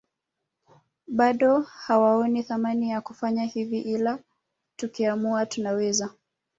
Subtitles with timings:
[1.07, 4.19] Bado hawaoni thamani ya kufanya hivi ila
[4.75, 6.09] tukiamua tunaweza